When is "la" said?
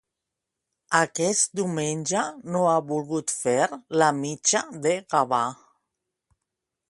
4.03-4.09